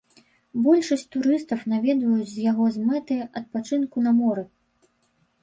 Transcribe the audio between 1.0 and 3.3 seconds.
турыстаў наведваюць з яго з мэтай